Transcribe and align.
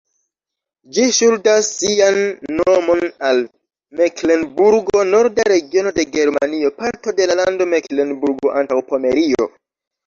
Ĝi 0.95 1.03
ŝuldas 1.17 1.67
sian 1.81 2.17
nomon 2.61 3.05
al 3.33 3.43
Meklenburgo, 4.01 5.05
norda 5.13 5.47
regiono 5.55 5.93
de 6.01 6.09
Germanio, 6.19 6.75
parto 6.83 7.19
la 7.33 7.41
lando 7.45 7.73
Meklenburgo-Antaŭpomerio. 7.77 9.53